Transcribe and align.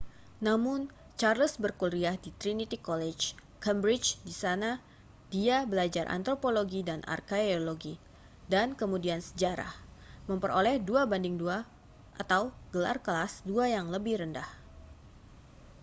namun 0.45 0.79
charles 1.19 1.53
berkuliah 1.63 2.15
di 2.23 2.29
trinity 2.39 2.73
college 2.89 3.25
cambridge 3.63 4.09
di 4.27 4.33
sana 4.43 4.71
dia 5.33 5.57
belajar 5.71 6.05
antropologi 6.17 6.81
dan 6.89 6.99
arkaeologi 7.15 7.95
dan 8.53 8.67
kemudian 8.81 9.21
sejarah 9.27 9.73
memperoleh 10.29 10.75
2:2 10.81 11.61
gelar 12.73 12.97
kelas 13.05 13.33
dua 13.49 13.65
yang 13.75 13.87
lebih 13.95 14.15
rendah 14.25 14.49